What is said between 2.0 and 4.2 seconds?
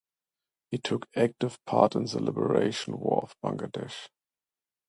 the liberation war of Bangladesh.